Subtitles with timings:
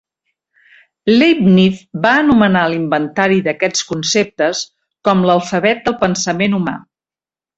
[1.15, 4.61] Leibniz va anomenar l'inventari d'aquests conceptes
[5.09, 6.75] com l'alfabet del pensament humà.